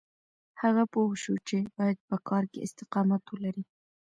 [0.61, 3.63] هغه پوه شو چې بايد په کار کې استقامت ولري.